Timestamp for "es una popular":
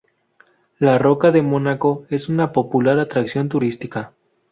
2.09-2.97